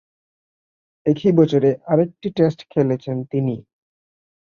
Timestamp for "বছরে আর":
1.31-1.97